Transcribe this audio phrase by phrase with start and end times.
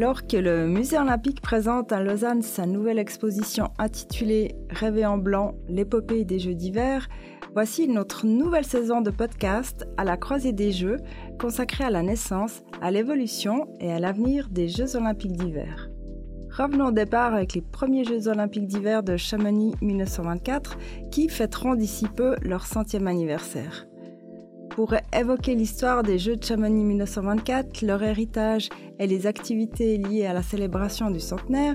[0.00, 5.56] Alors que le Musée olympique présente à Lausanne sa nouvelle exposition intitulée Rêver en blanc,
[5.66, 7.08] l'épopée des Jeux d'hiver,
[7.52, 10.98] voici notre nouvelle saison de podcast à la croisée des Jeux
[11.40, 15.90] consacrée à la naissance, à l'évolution et à l'avenir des Jeux olympiques d'hiver.
[16.56, 20.78] Revenons au départ avec les premiers Jeux olympiques d'hiver de Chamonix 1924
[21.10, 23.87] qui fêteront d'ici peu leur centième anniversaire
[24.78, 28.68] pour évoquer l'histoire des Jeux de Chamonix 1924, leur héritage
[29.00, 31.74] et les activités liées à la célébration du centenaire,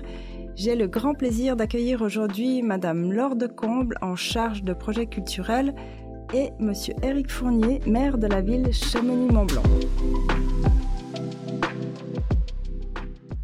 [0.55, 5.75] j'ai le grand plaisir d'accueillir aujourd'hui Madame Laure de Comble en charge de projets culturels
[6.33, 9.63] et Monsieur Éric Fournier, maire de la ville Chamonix-Mont-Blanc.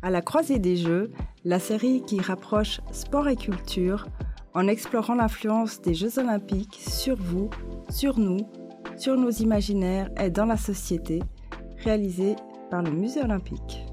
[0.02, 1.12] À la croisée des Jeux,
[1.44, 4.08] la série qui rapproche sport et culture
[4.54, 7.50] en explorant l'influence des Jeux olympiques sur vous,
[7.90, 8.38] sur nous
[9.00, 11.22] sur nos imaginaires et dans la société,
[11.78, 12.36] réalisé
[12.70, 13.86] par le Musée olympique.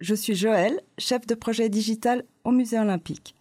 [0.00, 3.34] Je suis Joël, chef de projet digital au Musée olympique.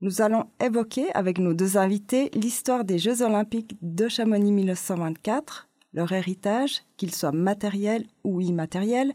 [0.00, 6.12] Nous allons évoquer avec nos deux invités l'histoire des Jeux olympiques de Chamonix 1924, leur
[6.12, 9.12] héritage, qu'il soit matériel ou immatériel,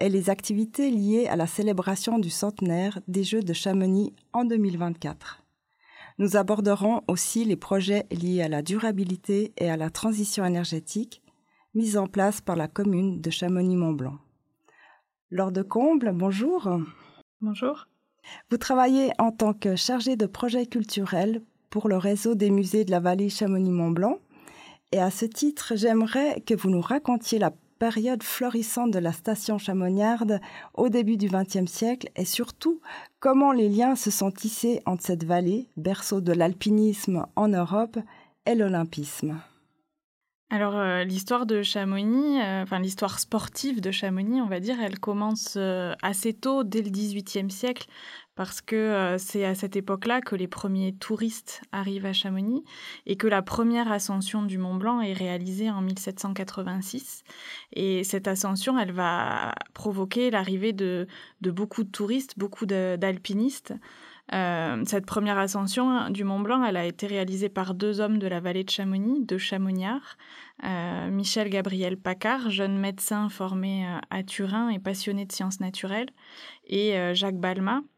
[0.00, 5.44] et les activités liées à la célébration du centenaire des Jeux de Chamonix en 2024.
[6.18, 11.22] Nous aborderons aussi les projets liés à la durabilité et à la transition énergétique
[11.74, 14.18] mis en place par la commune de Chamonix-Mont-Blanc.
[15.30, 16.68] Laure de Comble, bonjour.
[17.40, 17.86] Bonjour.
[18.50, 22.90] Vous travaillez en tant que chargée de projets culturels pour le réseau des musées de
[22.90, 24.18] la vallée Chamonix-Mont-Blanc.
[24.92, 29.58] Et à ce titre, j'aimerais que vous nous racontiez la période florissante de la station
[29.58, 30.38] chamoniarde
[30.74, 32.80] au début du XXe siècle et surtout
[33.18, 37.98] comment les liens se sont tissés entre cette vallée, berceau de l'alpinisme en Europe,
[38.46, 39.40] et l'olympisme.
[40.52, 44.98] Alors euh, l'histoire de Chamonix, euh, enfin l'histoire sportive de Chamonix, on va dire, elle
[44.98, 47.86] commence euh, assez tôt, dès le XVIIIe siècle,
[48.40, 52.64] parce que euh, c'est à cette époque-là que les premiers touristes arrivent à Chamonix
[53.04, 57.22] et que la première ascension du Mont Blanc est réalisée en 1786.
[57.74, 61.06] Et cette ascension, elle va provoquer l'arrivée de,
[61.42, 63.74] beaucoup de touristes, beaucoup d'alpinistes.
[64.32, 68.26] Euh, cette première ascension du Mont Blanc, elle a été réalisée par deux hommes de
[68.26, 70.16] la vallée de Chamonix, deux chamoniards,
[70.64, 76.08] euh, Michel Gabriel Paccard, jeune médecin formé à Turin et passionné de sciences naturelles,
[76.66, 77.89] et Jacques Balma, euh,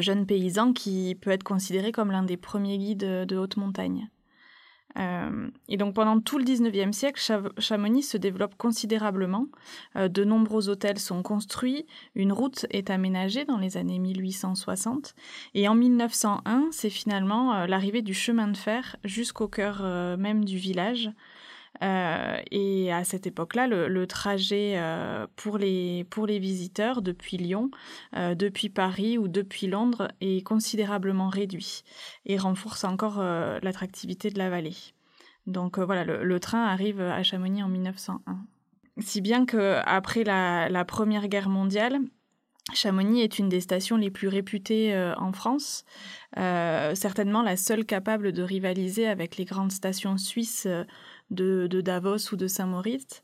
[0.00, 4.08] jeune paysan qui peut être considéré comme l'un des premiers guides de haute montagne.
[4.98, 7.20] Euh, et donc pendant tout le 19e siècle,
[7.58, 9.46] Chamonix se développe considérablement.
[9.96, 15.14] Euh, de nombreux hôtels sont construits, une route est aménagée dans les années 1860,
[15.54, 19.82] et en 1901, c'est finalement l'arrivée du chemin de fer jusqu'au cœur
[20.18, 21.10] même du village,
[21.82, 27.70] euh, et à cette époque-là, le, trajet euh, pour, les, pour les visiteurs depuis Lyon,
[28.16, 31.82] euh, depuis Paris ou depuis Londres est considérablement réduit
[32.24, 34.76] et renforce encore l'attractivité de la vallée.
[35.46, 38.36] Donc voilà, le, train arrive à Chamonix en 1901.
[38.98, 42.00] Si bien qu'après la, la Première Guerre mondiale,
[42.72, 45.84] Chamonix est une des stations les plus réputées en France,
[46.34, 50.66] certainement la seule capable de rivaliser avec les grandes stations suisses
[51.30, 53.22] de, Davos ou de Saint-Maurice.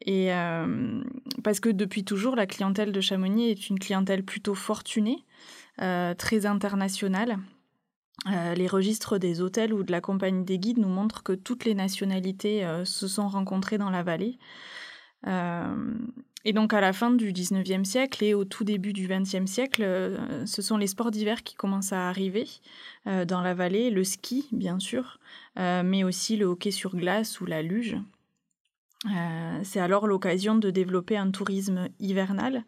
[0.00, 1.02] Et euh,
[1.42, 5.24] parce que depuis toujours, la clientèle de Chamonix est une clientèle plutôt fortunée,
[5.80, 7.38] euh, très internationale.
[8.30, 11.64] Euh, les registres des hôtels ou de la compagnie des guides nous montrent que toutes
[11.64, 14.38] les nationalités se sont rencontrées dans la vallée.
[15.26, 20.18] Et donc à la fin du 19e siècle et au tout début du 20e siècle,
[20.44, 22.46] ce sont les sports d'hiver qui commencent à arriver
[23.06, 25.18] dans la vallée, le ski bien sûr,
[25.58, 27.96] euh, mais aussi le hockey sur glace ou la luge.
[29.06, 32.64] Euh, c'est alors l'occasion de développer un tourisme hivernal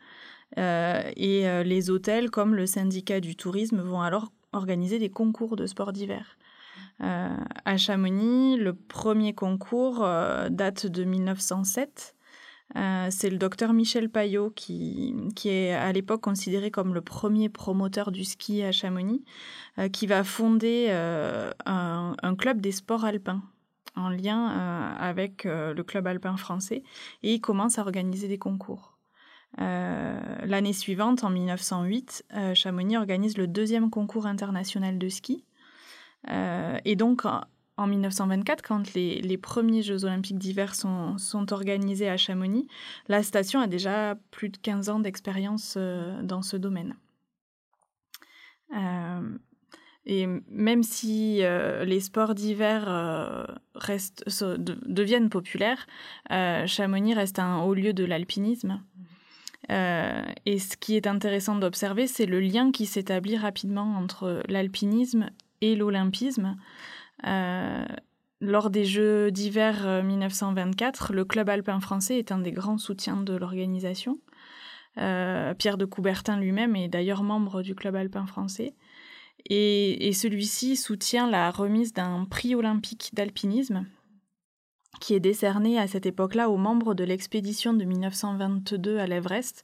[0.59, 5.67] euh, et les hôtels comme le syndicat du tourisme vont alors organiser des concours de
[5.67, 6.39] sport d'hiver.
[7.01, 10.01] à Chamonix, le premier concours
[10.51, 12.16] date de 1907
[12.75, 15.15] euh, c'est le docteur Michel Payot qui,
[15.45, 19.25] est à l'époque considéré comme le premier promoteur du ski à Chamonix,
[19.79, 23.43] euh, qui va fonder euh, un, club des sports alpins
[23.95, 24.49] en lien
[24.99, 26.83] avec le club alpin français
[27.23, 28.99] et il commence à organiser des concours.
[29.57, 35.47] L'année suivante, en 1908, Chamonix organise le deuxième concours international de ski.
[36.29, 37.25] et donc,
[37.77, 41.17] en 1924, quand les, premiers Jeux olympiques d'hiver sont,
[41.53, 42.67] organisés à Chamonix,
[43.09, 46.95] la station a déjà plus de 15 ans d'expérience euh, dans ce domaine.
[48.75, 49.39] Euh,
[50.07, 51.43] Et même si
[51.85, 52.87] les sports d'hiver
[54.87, 55.87] deviennent populaires,
[56.31, 58.81] Chamonix reste un haut lieu de l'alpinisme.
[59.69, 65.31] et ce qui est intéressant d'observer, c'est le lien qui s'établit rapidement entre l'alpinisme
[65.61, 66.57] et l'olympisme.
[67.23, 73.35] Lors des Jeux d'hiver 1924, le club alpin français est un des grands soutiens de
[73.35, 74.19] l'organisation.
[74.97, 78.75] Pierre de Coubertin lui-même est d'ailleurs membre du club alpin français.
[79.49, 83.87] Et, celui-ci soutient la remise d'un prix olympique d'alpinisme
[84.99, 89.63] qui est décerné à cette époque-là aux membres de l'expédition de 1922 à l'Everest,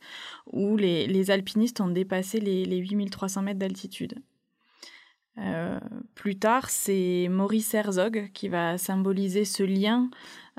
[0.52, 4.22] où les, alpinistes ont dépassé les, les 8300 mètres d'altitude.
[5.38, 5.80] Euh,
[6.14, 10.10] plus tard, c'est Maurice Herzog qui va symboliser ce lien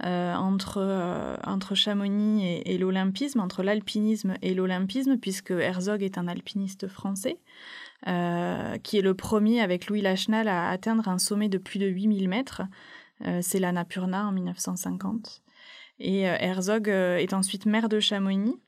[0.04, 6.28] euh, entre, euh, entre Chamonix et, l'olympisme, entre l'alpinisme et l'olympisme, puisque Herzog est un
[6.28, 7.38] alpiniste français.
[8.06, 12.28] Qui est le premier avec Louis Lachenal à atteindre un sommet de plus de 8000
[12.28, 12.64] mètres.
[13.40, 15.42] C'est l'Annapurna en 1950.
[16.00, 18.60] Et Herzog est ensuite maire de Chamonix.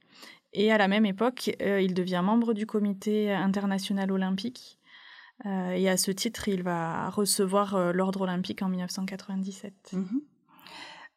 [0.53, 4.79] Et à la même époque, il devient membre du comité international olympique.
[5.43, 9.95] Et à ce titre, il va recevoir l'ordre olympique en 1997.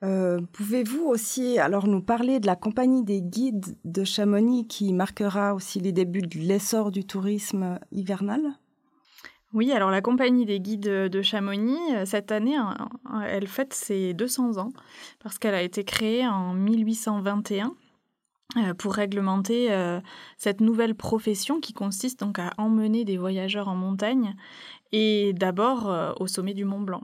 [0.05, 5.55] Euh, pouvez-vous aussi alors nous parler de la compagnie des guides de Chamonix qui marquera
[5.55, 8.41] aussi les débuts de l'essor du tourisme hivernal?
[9.55, 12.57] Oui, alors la compagnie des guides de Chamonix, euh, cette année,
[13.27, 14.73] elle fête ses 200 ans
[15.21, 17.71] parce qu'elle a été créée en 1821 euh,
[18.79, 19.69] pour réglementer
[20.39, 24.35] cette nouvelle profession qui consiste donc à emmener des voyageurs en montagne
[24.93, 27.03] et d'abord au sommet du Mont Blanc.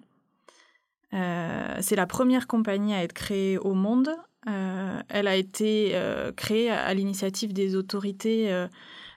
[1.15, 4.11] Euh, c'est la première compagnie à être créée au monde.
[4.49, 8.67] Euh, elle a été euh, créée à, l'initiative des autorités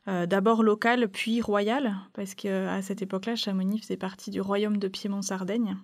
[0.08, 5.76] d'abord locales puis royales, parce qu'à cette époque-là, Chamonix faisait partie du royaume de Piémont-Sardaigne.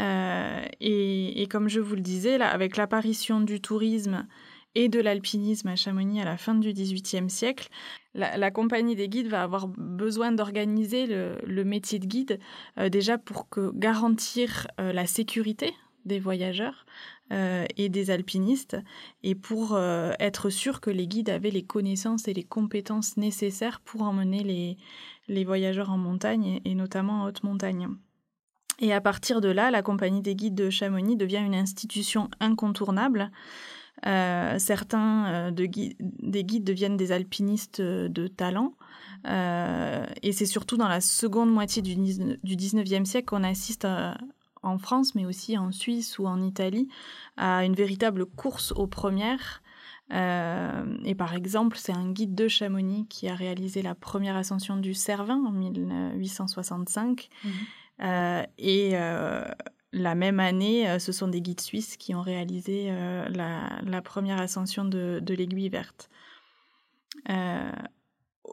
[0.00, 4.26] Et, et, comme je vous le disais, avec l'apparition du tourisme
[4.74, 7.68] et de l'alpinisme à Chamonix à la fin du XVIIIe siècle,
[8.14, 12.38] la, compagnie des guides va avoir besoin d'organiser le, métier de guide
[12.78, 15.72] euh, déjà pour garantir euh, la sécurité
[16.04, 16.84] des voyageurs
[17.32, 18.76] euh, et des alpinistes
[19.22, 24.02] et pour être sûr que les guides avaient les connaissances et les compétences nécessaires pour
[24.02, 24.76] emmener
[25.28, 27.88] les, voyageurs en montagne et notamment en haute montagne.
[28.80, 33.30] Et à partir de là, la compagnie des guides de Chamonix devient une institution incontournable
[34.58, 38.74] certains euh, de des guides deviennent des alpinistes euh, de talent.
[39.24, 43.86] et c'est surtout dans la seconde moitié du, du 19e siècle qu'on assiste
[44.64, 46.88] en France, mais aussi en Suisse ou en Italie,
[47.36, 49.62] à une véritable course aux premières.
[50.10, 54.92] et par exemple, c'est un guide de Chamonix qui a réalisé la première ascension du
[54.92, 57.28] Cervin en 1865.
[57.44, 57.48] Mmh.
[58.58, 58.96] et
[59.92, 64.40] la même année, euh, ce sont des guides suisses qui ont réalisé euh, la, première
[64.40, 66.08] ascension de, l'aiguille verte.
[67.28, 67.70] Euh,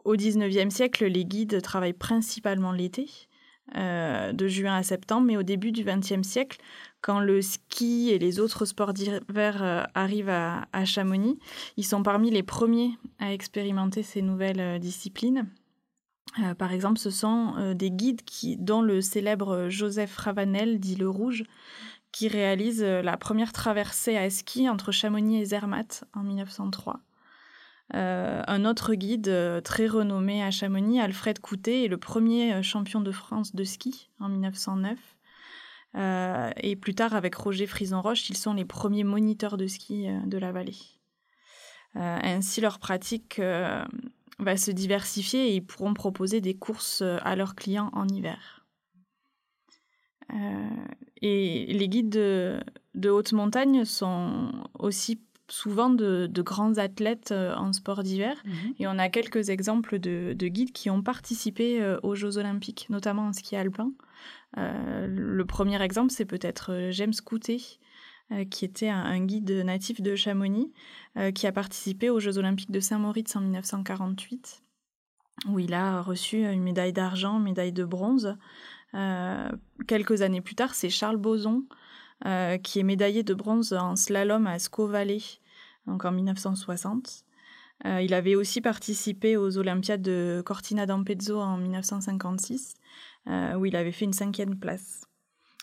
[0.04, 3.08] au XIXe siècle, les guides travaillent principalement l'été,
[3.76, 6.58] de juin à septembre, mais au début du XXe siècle,
[7.02, 11.38] quand le ski et les autres sports d'hiver arrivent à, Chamonix,
[11.76, 15.46] ils sont parmi les premiers à expérimenter ces nouvelles disciplines.
[16.38, 20.94] Euh, par exemple, ce sont euh, des guides qui, dont le célèbre Joseph Ravanel, dit
[20.94, 21.44] Le Rouge,
[22.12, 27.00] qui réalise euh, la première traversée à ski entre Chamonix et Zermatt en 1903.
[27.92, 33.54] un autre guide très renommé à Chamonix, Alfred Coutet, est le premier champion de France
[33.54, 34.96] de ski en 1909.
[36.62, 40.52] et plus tard, avec Roger Frison-Roche, ils sont les premiers moniteurs de ski de la
[40.52, 40.78] vallée.
[41.96, 43.40] ainsi, leur pratique
[44.40, 48.64] va se diversifier et ils pourront proposer des courses euh, à leurs clients en hiver.
[50.32, 50.68] Euh,
[51.20, 52.60] et les guides de,
[53.08, 58.36] haute montagne sont aussi souvent de, grands athlètes euh, en sport d'hiver.
[58.44, 58.74] Mhm.
[58.78, 63.32] Et on a quelques exemples de, guides qui ont participé aux Jeux olympiques, notamment en
[63.32, 63.92] ski alpin.
[64.56, 67.79] le premier exemple, c'est peut-être James Coutet,
[68.50, 70.72] qui était un, guide natif de Chamonix,
[71.16, 74.62] euh, qui a participé aux Jeux olympiques de Saint-Moritz en 1948,
[75.48, 78.36] où il a reçu une médaille d'argent, une médaille de bronze.
[78.94, 79.50] Euh,
[79.88, 81.64] quelques années plus tard, c'est Charles Boson,
[82.62, 85.22] qui est médaillé de bronze en slalom à Squaw Valley,
[85.86, 87.24] donc en 1960.
[87.86, 92.74] il avait aussi participé aux Olympiades de Cortina d'Ampezzo en 1956,
[93.56, 95.09] où il avait fait une cinquième place.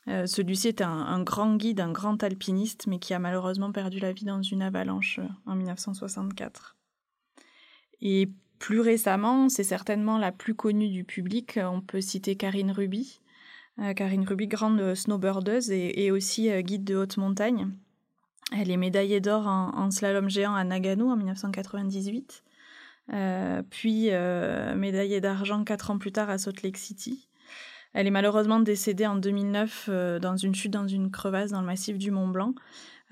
[0.08, 4.14] Euh, celui-ci est un, grand guide, un grand alpiniste, mais qui a malheureusement perdu la
[4.14, 6.78] vie dans une avalanche euh, en 1964.
[8.02, 11.60] Et plus récemment, c'est certainement la plus connue du public.
[11.62, 13.20] On peut citer Karine Ruby.
[13.96, 17.70] Karine Ruby, grande snowboardeuse et, aussi guide de haute montagne.
[18.52, 22.44] Elle est médaillée d'or en, slalom géant à Nagano en 1998.
[23.70, 24.10] puis
[24.76, 27.27] médaillée d'argent quatre ans plus tard à Salt Lake City.
[27.98, 29.90] Elle est malheureusement décédée en 2009
[30.22, 32.54] dans une chute dans une crevasse dans le massif du Mont Blanc.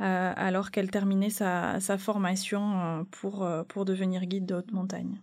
[0.02, 5.22] Euh, alors qu'elle terminait sa, formation euh, pour, euh, devenir guide de haute montagne.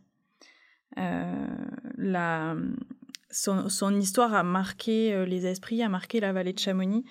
[3.30, 7.04] Son, histoire a marqué les esprits, a marqué la vallée de Chamonix,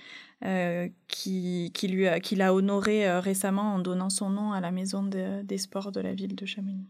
[1.07, 5.91] qui, lui qui l'a honoré récemment en donnant son nom à la maison des sports
[5.91, 6.87] de la ville de Chamonix.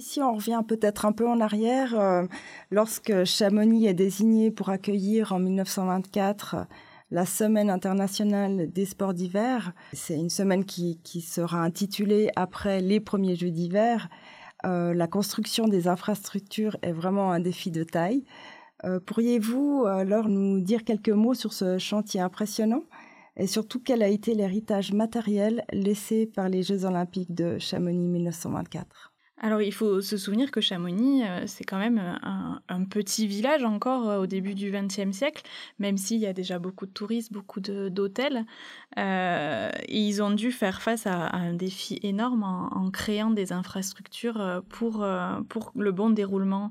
[0.00, 2.28] Si on revient peut-être un peu en arrière,
[2.70, 6.68] lorsque Chamonix est désigné pour accueillir en 1924
[7.10, 9.72] la Semaine internationale des sports d'hiver.
[9.92, 14.08] C'est une semaine qui, sera intitulée après les premiers Jeux d'hiver.
[14.66, 18.24] Euh, la construction des infrastructures est vraiment un défi de taille.
[18.84, 22.84] Euh, pourriez-vous alors nous dire quelques mots sur ce chantier impressionnant
[23.36, 29.12] et surtout quel a été l'héritage matériel laissé par les Jeux olympiques de Chamonix 1924
[29.40, 34.08] alors il faut se souvenir que Chamonix, euh, c'est quand même un, petit village encore
[34.08, 35.42] euh, au début du XXe siècle,
[35.78, 38.44] même s'il y a déjà beaucoup de touristes, beaucoup d'hôtels.
[38.98, 45.06] Euh, ils ont dû faire face à, un défi énorme en, créant des infrastructures pour,
[45.48, 46.70] pour le bon déroulement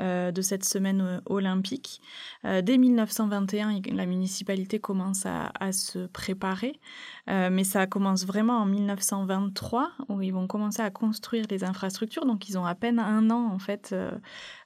[0.00, 2.00] de cette semaine olympique.
[2.44, 6.80] dès 1921, la municipalité commence à se préparer,
[7.28, 12.48] mais ça commence vraiment en 1923, où ils vont commencer à construire les infrastructures donc
[12.48, 14.12] ils ont à peine un an en fait euh,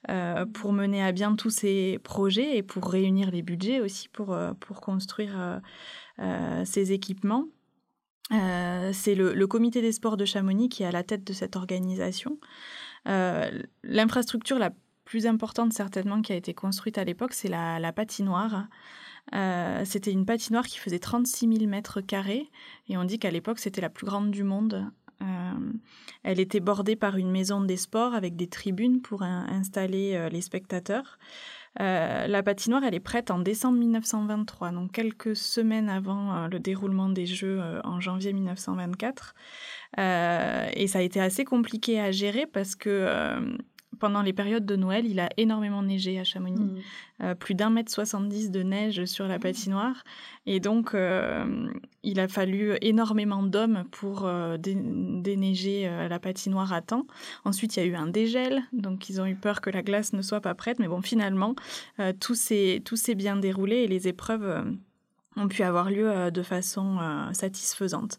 [0.08, 4.32] euh, pour mener à bien tous ces projets et pour réunir les budgets aussi pour,
[4.32, 5.60] euh, pour construire
[6.64, 7.46] ces équipements.
[8.30, 12.38] c'est le, comité des sports de Chamonix qui est à la tête de cette organisation.
[13.04, 14.70] L'infrastructure la
[15.04, 18.66] plus importante certainement qui a été construite à l'époque, c'est la, patinoire.
[19.32, 22.50] C'était une patinoire qui faisait 36 000 mètres carrés
[22.88, 24.90] et on dit qu'à l'époque c'était la plus grande du monde.
[25.22, 25.72] Euh,
[26.22, 30.40] elle était bordée par une maison des sports avec des tribunes pour installer euh, les
[30.40, 31.18] spectateurs.
[31.80, 37.10] Euh, la patinoire, elle est prête en décembre 1923, donc quelques semaines avant le déroulement
[37.10, 39.34] des Jeux en janvier 1924.
[39.98, 43.58] et ça a été assez compliqué à gérer parce que
[43.98, 46.78] pendant les périodes de Noël, il a énormément neigé à Chamonix, mmh.
[47.22, 49.40] euh, plus d'un mètre soixante-dix de neige sur la mmh.
[49.40, 50.04] patinoire.
[50.46, 51.68] Et donc, euh,
[52.02, 57.06] il a fallu énormément d'hommes pour euh, déneiger la patinoire à temps.
[57.44, 60.12] Ensuite, il y a eu un dégel, donc ils ont eu peur que la glace
[60.12, 60.78] ne soit pas prête.
[60.78, 61.54] Mais bon, finalement,
[62.20, 62.82] tout s'est
[63.16, 64.64] bien déroulé et les épreuves
[65.36, 68.18] ont pu avoir lieu euh, de façon euh, satisfaisante.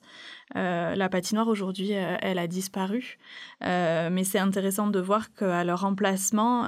[0.55, 3.17] Euh, la patinoire aujourd'hui, elle a disparu,
[3.61, 6.65] mais c'est intéressant de voir qu'à leur emplacement,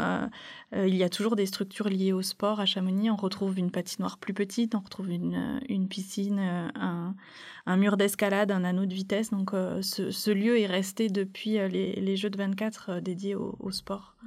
[0.75, 2.59] il y a toujours des structures liées au sport.
[2.59, 6.39] À Chamonix, on retrouve une patinoire plus petite, on retrouve une, une piscine,
[6.75, 9.29] un, mur d'escalade, un anneau de vitesse.
[9.29, 14.17] Donc ce, lieu est resté depuis les, les Jeux de 24 dédiés au, au sport.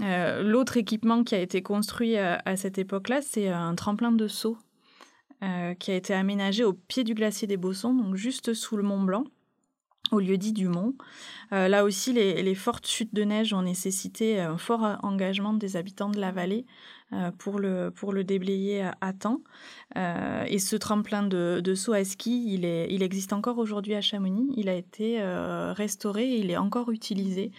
[0.00, 4.56] L'autre équipement qui a été construit à cette époque-là, c'est un tremplin de saut
[5.46, 8.82] euh, qui a été aménagé au pied du glacier des Bossons, donc juste sous le
[8.82, 9.24] Mont Blanc,
[10.10, 10.94] au lieu dit du Mont.
[11.52, 16.08] Euh, là aussi, les, fortes chutes de neige ont nécessité un fort engagement des habitants
[16.08, 16.66] de la vallée
[17.12, 19.42] euh, pour, le, pour le déblayer à, temps.
[19.94, 24.00] et ce tremplin de, de, saut à ski, il, est, il existe encore aujourd'hui à
[24.00, 24.52] Chamonix.
[24.56, 25.22] Il a été
[25.76, 27.52] restauré et il est encore utilisé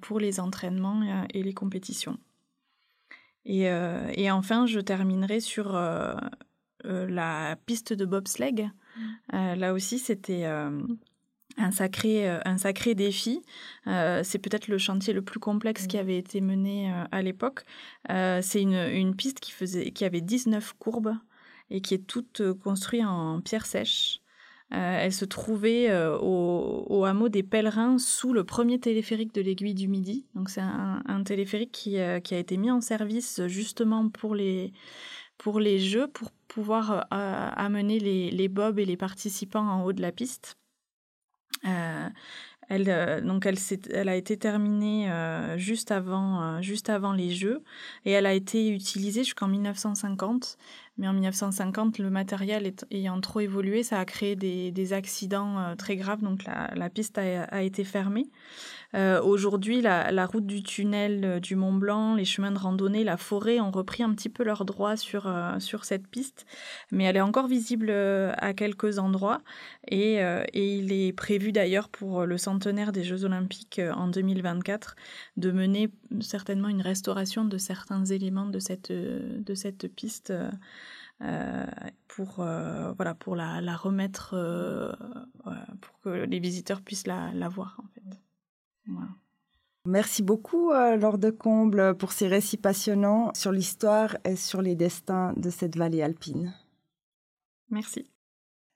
[0.00, 2.18] pour les entraînements et les compétitions.
[3.44, 3.68] Et,
[4.14, 6.14] et enfin, je terminerai sur euh,
[6.84, 8.70] la piste de bobsleigh.
[8.96, 9.00] Mmh.
[9.34, 10.70] Euh, là aussi, c'était euh,
[11.56, 13.42] un sacré, un sacré défi.
[13.86, 16.00] c'est peut-être le chantier le plus complexe qui mmh.
[16.00, 17.64] avait été mené à l'époque.
[18.08, 21.16] c'est une, une, piste qui, faisait, qui avait 19 courbes
[21.70, 24.20] et qui est toute construite en pierre sèche.
[24.70, 29.88] elle se trouvait au, au, hameau des Pèlerins sous le premier téléphérique de l'aiguille du
[29.88, 30.24] Midi.
[30.34, 34.72] Donc c'est un, un, téléphérique qui, qui, a été mis en service justement pour les,
[35.42, 39.92] pour les jeux, pour pouvoir euh, amener les, les, bobs et les participants en haut
[39.92, 40.56] de la piste.
[41.64, 42.08] Euh,
[42.68, 45.10] elle, euh, donc elle, a été terminée
[45.56, 47.64] juste, avant, juste avant les Jeux
[48.04, 50.58] et elle a été utilisée jusqu'en 1950.
[50.98, 56.20] Mais en 1950, le matériel ayant trop évolué, ça a créé des, accidents très graves,
[56.20, 58.30] donc la, piste a, été fermée.
[58.94, 63.70] Aujourd'hui, la, route du tunnel du Mont Blanc, les chemins de randonnée, la forêt ont
[63.70, 66.44] repris un petit peu leurs droits sur, sur cette piste,
[66.90, 69.40] mais elle est encore visible à quelques endroits.
[69.88, 74.94] Et, et il est prévu d'ailleurs pour le centenaire des Jeux Olympiques en 2024
[75.38, 80.34] de mener certainement une restauration de certains éléments de cette, de cette piste.
[81.22, 81.64] Euh,
[82.08, 84.92] pour, euh, voilà, pour la, la remettre, euh,
[85.80, 87.80] pour que les visiteurs puissent la, la voir.
[87.82, 88.02] En fait.
[89.84, 95.32] Merci beaucoup, Laure de Comble, pour ces récits passionnants sur l'histoire et sur les destins
[95.36, 96.54] de cette vallée alpine.
[97.70, 98.08] Merci.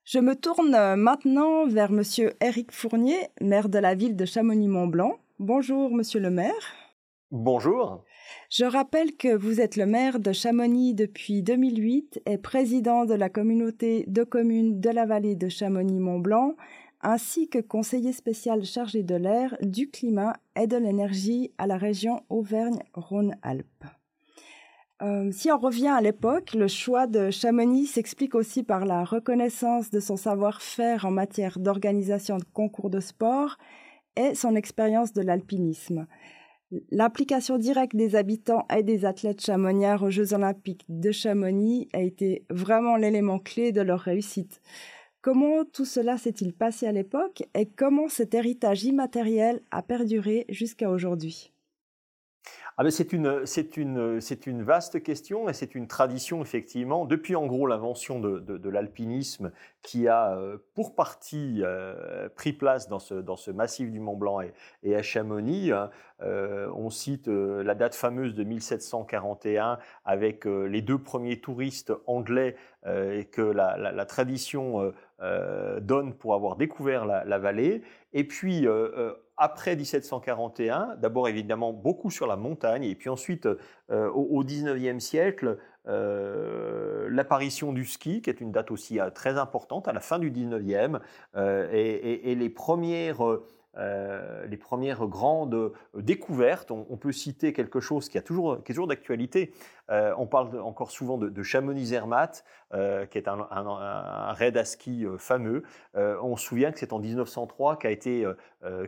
[0.04, 5.18] Je me tourne maintenant vers Monsieur Éric Fournier, maire de la ville de Chamonix-Mont-Blanc.
[5.40, 6.54] Bonjour, Monsieur le maire.
[7.32, 8.04] Bonjour.
[8.50, 13.28] Je rappelle que vous êtes le maire de Chamonix depuis 2008 et président de la
[13.28, 16.54] communauté de communes de la vallée de Chamonix-Mont-Blanc,
[17.02, 22.23] ainsi que conseiller spécial chargé de l'air, du climat et de l'énergie à la région
[22.28, 23.85] Auvergne-Rhône-Alpes.
[25.02, 29.90] Euh, si on revient à l'époque, le choix de Chamonix s'explique aussi par la reconnaissance
[29.90, 33.59] de son savoir-faire en matière d'organisation de concours de sport
[34.16, 36.06] et son expérience de l'alpinisme.
[36.90, 42.44] L'implication directe des habitants et des athlètes chamoniards aux Jeux olympiques de Chamonix a été
[42.50, 44.61] vraiment l'élément clé de leur réussite.
[45.20, 50.90] Comment tout cela s'est-il passé à l'époque et comment cet héritage immatériel a perduré jusqu'à
[50.90, 51.52] aujourd'hui?
[52.78, 57.06] Ah c'est une, c'est une, vaste question et c'est une tradition effectivement.
[57.06, 59.50] Depuis en gros l'invention de, l'alpinisme
[59.80, 64.40] qui a euh, pour partie euh, pris place dans ce, massif du Mont Blanc
[64.82, 65.72] et, à Chamonix.
[65.72, 72.56] Hein, euh, on cite la date fameuse de 1741 avec les deux premiers touristes anglais
[72.86, 74.92] et que la tradition
[75.80, 77.82] donne pour avoir découvert la, la vallée.
[78.12, 78.66] Et puis
[79.36, 83.46] après 1741, d'abord évidemment beaucoup sur la montagne, et puis ensuite
[83.90, 89.38] euh, au, 19e siècle, euh, l'apparition du ski, qui est une date aussi euh, très
[89.38, 91.00] importante à la fin du 19e,
[91.72, 93.22] et, les premières
[93.78, 96.70] euh, les premières grandes découvertes.
[96.70, 99.52] On, peut citer quelque chose qui, a toujours, est toujours d'actualité.
[99.90, 105.62] Euh, on parle encore souvent de, Chamonix-Zermatt, euh, qui est un, raid à ski fameux.
[105.94, 108.26] on se souvient que c'est en 1903 qu'a été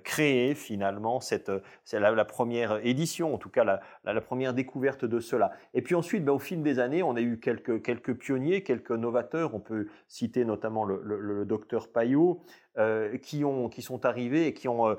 [0.02, 1.52] créée finalement cette,
[1.84, 3.64] c'est la, première édition, en tout cas
[4.04, 5.52] la, première découverte de cela.
[5.74, 8.90] Et puis ensuite, ben, au fil des années, on a eu quelques, quelques pionniers, quelques
[8.90, 9.54] novateurs.
[9.54, 12.40] On peut citer notamment le, docteur Payot,
[12.78, 14.96] euh, qui, ont, qui sont arrivés et qui ont euh,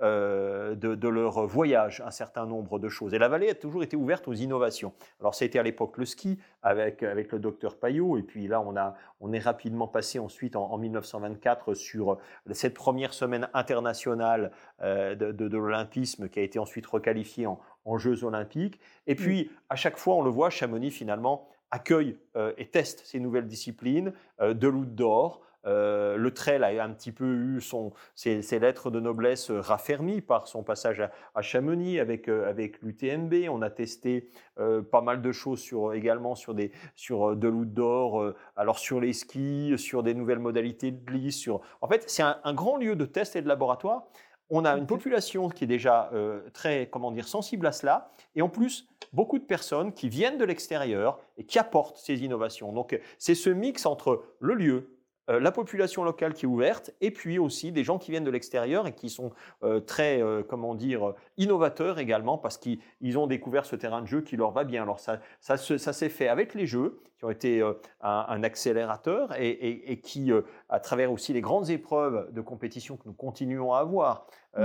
[0.00, 3.14] euh, de, leur voyage un certain nombre de choses.
[3.14, 4.92] Et la vallée a toujours été ouverte aux innovations.
[5.20, 8.46] Alors ça a été à l'époque le ski avec, avec le docteur Payot, et puis
[8.46, 12.18] là on, a, on est rapidement passé ensuite en, 1924 sur
[12.52, 18.22] cette première semaine internationale de, de, l'olympisme qui a été ensuite requalifiée en, en Jeux
[18.22, 18.78] olympiques.
[19.08, 22.16] Et puis à chaque fois on le voit, Chamonix finalement accueille
[22.56, 25.40] et teste ces nouvelles disciplines de l'outdoor.
[25.66, 30.46] Euh, le trail a un petit peu eu son, ses, lettres de noblesse raffermies par
[30.46, 31.02] son passage
[31.34, 33.48] à, Chamonix avec, euh, avec l'UTMB.
[33.50, 38.34] On a testé euh, pas mal de choses sur, également sur, des, sur de l'outdoor,
[38.56, 41.36] alors sur les skis, sur des nouvelles modalités de glisse.
[41.36, 41.60] Sur...
[41.80, 44.04] En fait, c'est un, grand lieu de test et de laboratoire.
[44.50, 46.10] On a une population qui est déjà
[46.54, 50.44] très comment dire, sensible à cela, et en plus, beaucoup de personnes qui viennent de
[50.44, 52.72] l'extérieur et qui apportent ces innovations.
[52.72, 54.97] Donc, c'est ce mix entre le lieu,
[55.28, 58.30] euh, la population locale qui est ouverte, et puis aussi des gens qui viennent de
[58.30, 63.66] l'extérieur et qui sont euh, très, euh, comment dire, innovateurs également, parce qu'ils ont découvert
[63.66, 64.82] ce terrain de jeu qui leur va bien.
[64.82, 67.68] Alors ça, ça, ça s'est fait avec les jeux, qui ont été
[68.00, 70.30] un, accélérateur, et, qui,
[70.68, 74.62] à travers aussi les grandes épreuves de compétition que nous continuons à avoir, mmh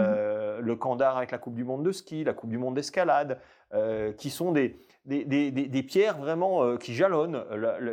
[0.59, 3.39] le Candar avec la Coupe du Monde de ski, la Coupe du Monde d'escalade,
[4.17, 7.43] qui sont des, des, pierres vraiment euh, qui jalonnent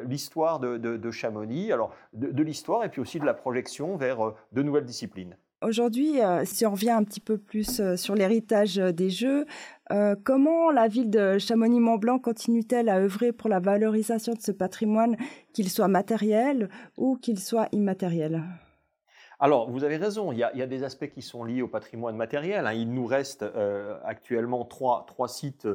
[0.07, 4.63] l'histoire de, Chamonix, alors de, l'histoire et puis aussi de la projection vers euh, de
[4.63, 5.37] nouvelles disciplines.
[5.63, 9.45] Aujourd'hui, euh, si on revient un petit peu plus sur l'héritage des Jeux,
[10.25, 15.17] comment la ville de Chamonix-Mont-Blanc continue-t-elle à œuvrer pour la valorisation de ce patrimoine,
[15.53, 18.43] qu'il soit matériel ou qu'il soit immatériel?
[19.43, 22.67] Alors, vous avez raison, il y, a, des aspects qui sont liés au patrimoine matériel.
[22.67, 22.75] Hein.
[22.75, 23.43] Il nous reste
[24.05, 25.67] actuellement trois, trois sites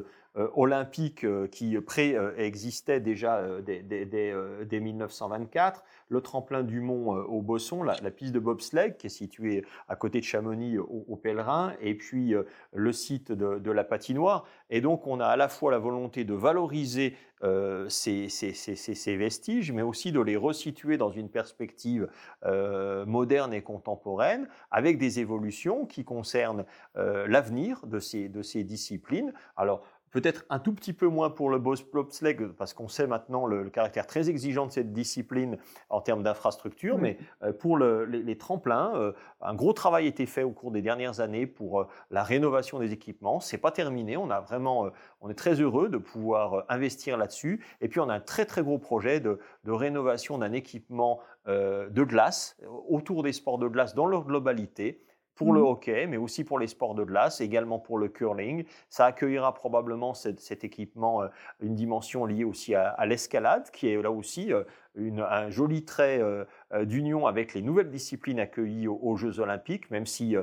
[0.54, 8.38] olympique qui préexistait déjà dès, 1924, le tremplin du Mont au Bosson, la, piste de
[8.38, 12.34] bobsleigh qui est située à côté de Chamonix au, Pèlerin, et puis
[12.72, 14.46] le site de, la patinoire.
[14.70, 19.82] Et donc on a à la fois la volonté de valoriser euh, ces, vestiges, mais
[19.82, 22.08] aussi de les resituer dans une perspective
[22.44, 26.64] euh, moderne et contemporaine, avec des évolutions qui concernent
[26.96, 29.34] euh, l'avenir de ces, de ces disciplines.
[29.56, 33.68] Alors, Peut-être un tout petit peu moins pour le bobsleigh, parce qu'on sait maintenant le,
[33.70, 35.58] caractère très exigeant de cette discipline
[35.90, 40.42] en termes d'infrastructure, mais euh, pour les, tremplins, euh, un gros travail a été fait
[40.42, 43.40] au cours des dernières années pour euh, la rénovation des équipements.
[43.40, 44.90] C'est pas terminé, on a vraiment,
[45.20, 47.64] on est très heureux de pouvoir investir là-dessus.
[47.80, 52.02] Et puis on a un très très gros projet de, de rénovation d'un équipement de
[52.02, 52.56] glace
[52.88, 55.04] autour des sports de glace dans leur globalité
[55.36, 55.66] pour le mmh.
[55.66, 58.64] hockey, mais aussi pour les sports de glace, également pour le curling.
[58.88, 61.28] Ça accueillera probablement cet, équipement euh,
[61.60, 66.18] une dimension liée aussi à, l'escalade, qui est là aussi euh, une, un joli trait
[66.20, 66.44] euh,
[66.84, 70.36] d'union avec les nouvelles disciplines accueillies aux, Jeux olympiques, même si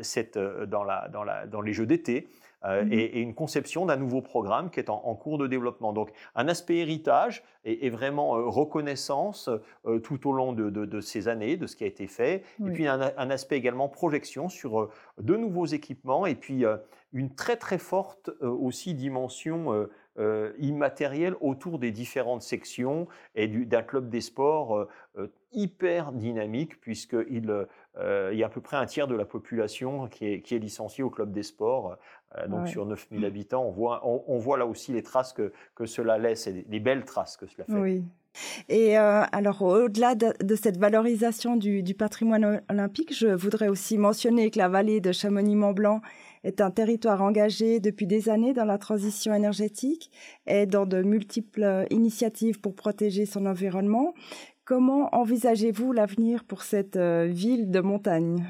[0.00, 2.28] c'est dans, la, dans, la, dans les Jeux d'été.
[2.64, 5.92] Euh, mmh et, une conception d'un nouveau programme qui est en, cours de développement.
[5.92, 9.50] Donc un aspect héritage et, vraiment euh, reconnaissance
[9.86, 12.42] euh, tout au long de, ces années, de ce qui a été fait.
[12.64, 13.00] Et puis un,
[13.30, 16.64] aspect également projection sur de nouveaux équipements et puis
[17.12, 19.88] une très très forte aussi dimension
[20.58, 24.86] immatérielle autour des différentes sections et d'un club des sports
[25.52, 27.66] hyper dynamique puisqu'il
[28.00, 30.58] il y a à peu près un tiers de la population qui est, qui est
[30.58, 31.96] licenciée au club des sports
[32.38, 35.86] euh, donc sur 9000 habitants, on voit, on, voit là aussi les traces que, que
[35.86, 37.72] cela laisse, et les belles traces que cela fait.
[37.72, 38.02] Oui.
[38.68, 44.58] Et euh, alors, au-delà de, cette valorisation du, patrimoine olympique, je voudrais aussi mentionner que
[44.58, 46.00] la vallée de Chamonix-Mont-Blanc
[46.42, 50.10] est un territoire engagé depuis des années dans la transition énergétique
[50.48, 54.14] et dans de multiples initiatives pour protéger son environnement.
[54.66, 58.46] Comment envisagez-vous l'avenir pour cette euh, ville de montagne?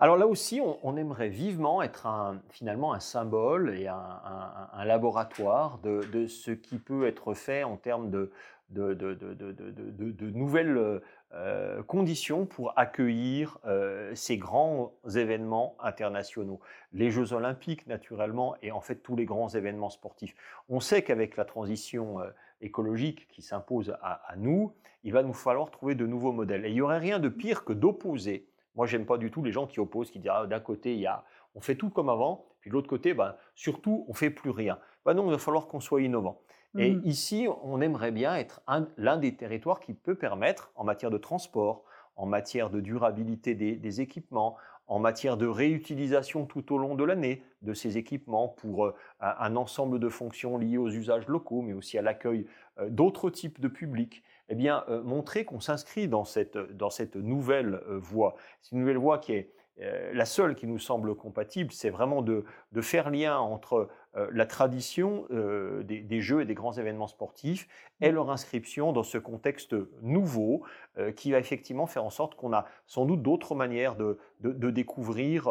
[0.00, 2.08] Alors là aussi, on, aimerait vivement être
[2.50, 8.30] finalement un symbole et un, laboratoire de, ce qui peut être fait en termes de,
[10.20, 11.00] nouvelles
[11.34, 16.60] euh, conditions pour accueillir euh, ces grands événements internationaux.
[16.92, 20.34] Les Jeux olympiques, naturellement, et en fait tous les grands événements sportifs.
[20.68, 25.70] On sait qu'avec la transition euh, écologique qui s'impose à, nous, il va nous falloir
[25.70, 26.64] trouver de nouveaux modèles.
[26.64, 29.52] Et il n'y aurait rien de pire que d'opposer moi, j'aime pas du tout les
[29.52, 32.08] gens qui opposent, qui disent ah, d'un côté, il y a, on fait tout comme
[32.08, 34.78] avant, puis de l'autre côté, ben, surtout, on fait plus rien.
[35.04, 36.40] Ben non, il va falloir qu'on soit innovant.
[36.76, 37.02] Et mmh.
[37.04, 38.62] ici, on aimerait bien être
[38.96, 41.84] l'un des territoires qui peut permettre, en matière de transport,
[42.16, 44.56] en matière de durabilité des, équipements,
[44.86, 49.56] en matière de réutilisation tout au long de l'année de ces équipements pour euh, un,
[49.56, 52.46] ensemble de fonctions liées aux usages locaux, mais aussi à l'accueil
[52.78, 57.16] euh, d'autres types de publics eh bien, euh, montrer qu'on s'inscrit dans cette, dans cette
[57.16, 58.34] nouvelle voie.
[58.60, 62.44] C'est une nouvelle voie qui est la seule qui nous semble compatible, c'est vraiment de,
[62.72, 63.88] de, faire lien entre
[64.32, 65.26] la tradition
[65.82, 67.66] des, des, jeux et des grands événements sportifs
[68.00, 70.62] et leur inscription dans ce contexte nouveau
[71.16, 75.48] qui va effectivement faire en sorte qu'on a sans doute d'autres manières de, de, découvrir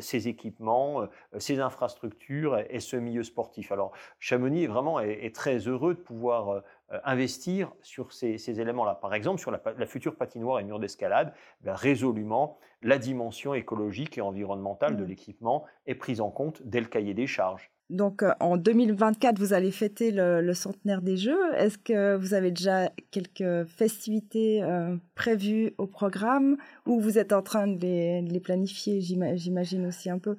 [0.00, 1.06] ces équipements,
[1.38, 3.70] ces infrastructures et, ce milieu sportif.
[3.70, 6.60] Alors Chamonix est vraiment est très heureux de pouvoir euh,
[7.04, 8.94] investir sur ces, éléments-là.
[8.94, 14.20] Par exemple, sur la, future patinoire et mur d'escalade, ben, résolument, la dimension écologique et
[14.20, 15.08] environnementale de mmh.
[15.08, 17.70] l'équipement est prise en compte dès le cahier des charges.
[17.90, 21.54] Donc euh, en 2024, vous allez fêter le, centenaire des Jeux.
[21.54, 27.42] Est-ce que vous avez déjà quelques festivités euh, prévues au programme ou vous êtes en
[27.42, 30.36] train de les planifier, j'imagine aussi un peu?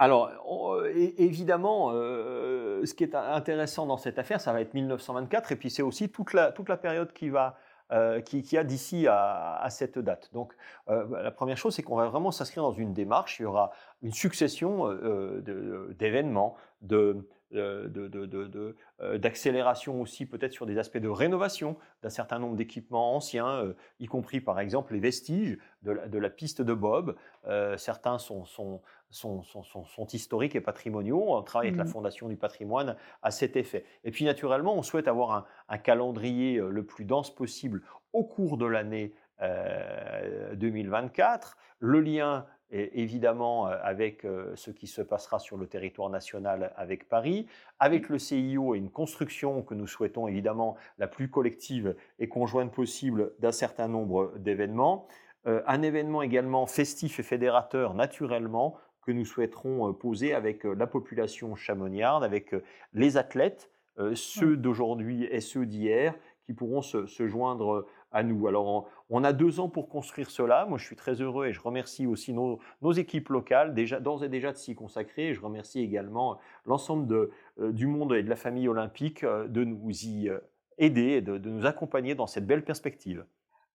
[0.00, 0.32] Alors,
[1.18, 5.68] évidemment, euh, ce qui est intéressant dans cette affaire, ça va être 1924, et puis
[5.68, 7.58] c'est aussi toute la, toute la période qui va
[7.92, 10.30] euh, qui, a d'ici à, cette date.
[10.32, 10.54] Donc,
[10.88, 13.40] euh, la première chose, c'est qu'on va vraiment s'inscrire dans une démarche.
[13.40, 14.88] Il y aura une succession
[15.98, 23.74] d'événements, de, d'accélération aussi peut-être sur des aspects de rénovation d'un certain nombre d'équipements anciens,
[23.98, 27.16] y compris par exemple les vestiges de la, piste de Bob.
[27.76, 31.24] certains sont, sont, sont, sont, historiques et patrimoniaux.
[31.28, 31.88] On travaille avec la mmh.
[31.88, 33.84] Fondation du patrimoine à cet effet.
[34.04, 37.82] Et puis naturellement, on souhaite avoir un, calendrier euh, le plus dense possible
[38.12, 41.48] au cours de l'année 2024.
[41.48, 46.72] Euh, le lien est évidemment euh, avec ce qui se passera sur le territoire national
[46.76, 47.46] avec Paris,
[47.78, 52.72] avec le CIO et une construction que nous souhaitons évidemment la plus collective et conjointe
[52.72, 55.06] possible d'un certain nombre d'événements.
[55.44, 62.22] un événement également festif et fédérateur naturellement que nous souhaiterons poser avec la population chamoniarde,
[62.24, 62.54] avec
[62.92, 63.70] les athlètes,
[64.14, 66.14] ceux d'aujourd'hui et ceux d'hier,
[66.50, 68.46] qui pourront se, joindre à nous.
[68.46, 70.66] Alors, on, a deux ans pour construire cela.
[70.66, 72.58] Moi, je suis très heureux et je remercie aussi nos,
[72.92, 75.28] équipes locales, déjà d'ores et déjà de s'y consacrer.
[75.28, 80.30] Et je remercie également l'ensemble du monde et de la famille olympique de nous y
[80.78, 83.24] aider et de nous accompagner dans cette belle perspective.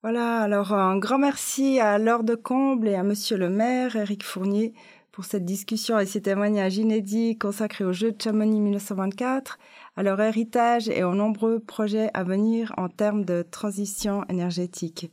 [0.06, 4.24] Voilà, alors un grand merci à Laure de Comble et à Monsieur le maire, Éric
[4.24, 4.76] Fournier,
[5.16, 9.58] pour cette discussion et ces témoignages inédits consacrés aux Jeux de Chamonix 1924,
[9.96, 15.10] à leur héritage et aux nombreux projets à venir en termes de transition énergétique.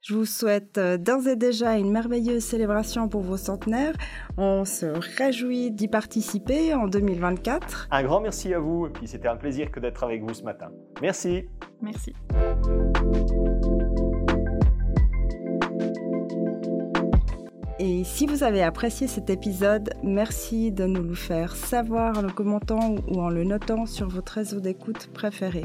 [0.00, 3.94] Je vous souhaite euh, d'ores et déjà une merveilleuse célébration pour vos centenaires.
[4.36, 4.86] On se
[5.18, 7.88] réjouit d'y participer en 2024.
[7.90, 10.44] Un grand merci à vous et puis c'était un plaisir que d'être avec vous ce
[10.44, 10.70] matin.
[11.00, 11.48] Merci.
[11.80, 12.14] Merci.
[17.84, 22.30] Et si vous avez apprécié cet épisode, merci de nous le faire savoir en le
[22.30, 25.64] commentant ou en le notant sur votre réseau d'écoute préféré.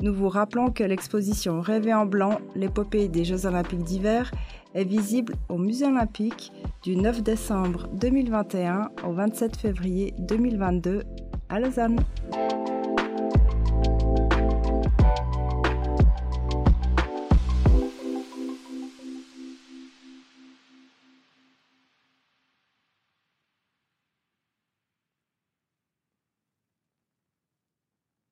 [0.00, 4.30] Nous vous rappelons que l'exposition Rêver en blanc, l'épopée des Jeux olympiques d'hiver,
[4.74, 6.52] est visible au Musée olympique
[6.84, 11.02] du 9 décembre 2021 au 27 février 2022
[11.48, 11.98] à Lausanne.